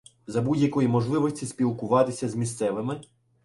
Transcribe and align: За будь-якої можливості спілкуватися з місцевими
За 0.27 0.41
будь-якої 0.41 0.87
можливості 0.87 1.45
спілкуватися 1.45 2.29
з 2.29 2.35
місцевими 2.35 3.01